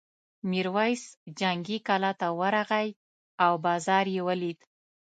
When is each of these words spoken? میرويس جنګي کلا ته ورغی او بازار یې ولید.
میرويس 0.49 1.03
جنګي 1.39 1.77
کلا 1.87 2.11
ته 2.19 2.27
ورغی 2.39 2.89
او 3.43 3.51
بازار 3.65 4.05
یې 4.15 4.21
ولید. 4.27 4.59